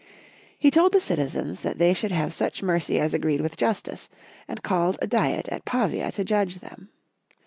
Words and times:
He 0.57 0.71
told 0.71 0.93
the 0.93 0.99
citizens 0.99 1.61
that 1.61 1.77
they 1.77 1.93
should 1.93 2.11
have 2.11 2.33
such 2.33 2.63
mercy 2.63 2.97
as 2.97 3.13
agreed 3.13 3.39
with 3.39 3.55
justice, 3.55 4.09
and 4.47 4.63
called 4.63 4.97
a 4.99 5.05
diet 5.05 5.47
at 5.49 5.63
Pavia 5.63 6.11
to 6.13 6.23
judge 6.23 6.55
them. 6.57 6.89